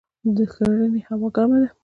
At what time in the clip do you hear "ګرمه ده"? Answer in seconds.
1.35-1.69